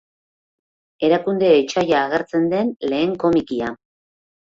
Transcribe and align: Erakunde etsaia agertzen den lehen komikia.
Erakunde 1.09 1.51
etsaia 1.57 1.99
agertzen 2.05 2.47
den 2.55 2.71
lehen 2.95 3.13
komikia. 3.25 3.71